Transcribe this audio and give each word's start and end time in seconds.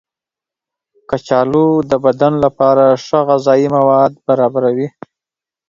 کچالو 1.09 1.67
د 1.89 1.91
بدن 2.05 2.33
لپاره 2.45 2.85
ښه 3.05 3.19
غذايي 3.27 3.67
مواد 3.77 4.11
برابروي. 4.27 4.87